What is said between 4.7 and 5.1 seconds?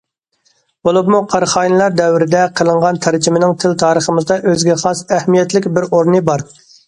خاس